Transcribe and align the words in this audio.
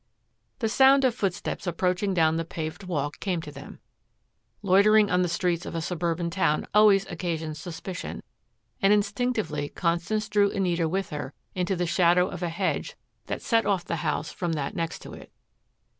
The 0.57 0.67
sound 0.67 1.05
of 1.05 1.13
footsteps 1.13 1.67
approaching 1.67 2.15
down 2.15 2.37
the 2.37 2.43
paved 2.43 2.85
walk 2.85 3.19
came 3.19 3.39
to 3.43 3.51
them. 3.51 3.77
Loitering 4.63 5.11
on 5.11 5.21
the 5.21 5.27
streets 5.29 5.63
of 5.63 5.75
a 5.75 5.79
suburban 5.81 6.31
town 6.31 6.65
always 6.73 7.05
occasions 7.05 7.59
suspicion, 7.59 8.23
and 8.81 8.91
instinctively 8.91 9.69
Constance 9.69 10.27
drew 10.27 10.49
Anita 10.49 10.89
with 10.89 11.11
her 11.11 11.35
into 11.53 11.75
the 11.75 11.85
shadow 11.85 12.27
of 12.27 12.41
a 12.41 12.49
hedge 12.49 12.95
that 13.27 13.43
set 13.43 13.67
off 13.67 13.85
the 13.85 13.97
house 13.97 14.31
from 14.31 14.53
that 14.53 14.75
next 14.75 15.03
to 15.03 15.13
it. 15.13 15.31